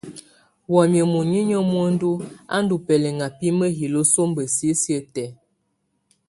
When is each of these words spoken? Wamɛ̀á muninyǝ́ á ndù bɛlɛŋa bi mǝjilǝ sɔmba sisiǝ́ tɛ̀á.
Wamɛ̀á 0.73 1.05
muninyǝ́ 1.11 1.63
á 2.55 2.57
ndù 2.63 2.75
bɛlɛŋa 2.85 3.25
bi 3.37 3.47
mǝjilǝ 3.59 4.01
sɔmba 4.13 4.41
sisiǝ́ 4.55 5.01
tɛ̀á. 5.13 5.31